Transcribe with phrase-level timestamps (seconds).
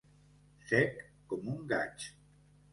[0.71, 0.97] Sec
[1.35, 2.11] com un gaig.